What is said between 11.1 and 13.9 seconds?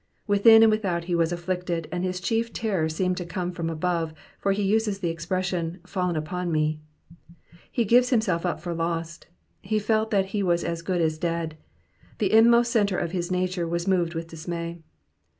dead. The inmost centre of his nature was